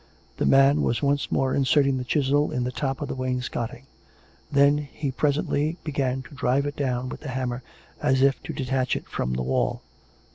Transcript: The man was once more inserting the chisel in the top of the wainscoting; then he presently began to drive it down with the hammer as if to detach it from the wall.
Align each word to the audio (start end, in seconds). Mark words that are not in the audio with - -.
The 0.37 0.47
man 0.47 0.81
was 0.81 1.03
once 1.03 1.31
more 1.31 1.53
inserting 1.53 1.99
the 1.99 2.03
chisel 2.03 2.51
in 2.51 2.63
the 2.63 2.71
top 2.71 3.01
of 3.01 3.07
the 3.07 3.13
wainscoting; 3.13 3.83
then 4.51 4.79
he 4.79 5.11
presently 5.11 5.77
began 5.83 6.23
to 6.23 6.33
drive 6.33 6.65
it 6.65 6.75
down 6.75 7.07
with 7.07 7.19
the 7.19 7.29
hammer 7.29 7.61
as 8.01 8.23
if 8.23 8.41
to 8.45 8.51
detach 8.51 8.95
it 8.95 9.07
from 9.07 9.33
the 9.33 9.43
wall. 9.43 9.83